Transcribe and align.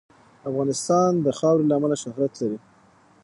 افغانستان 0.49 1.11
د 1.25 1.27
خاوره 1.37 1.63
له 1.69 1.73
امله 1.77 1.95
شهرت 2.03 2.33
لري. 2.41 2.59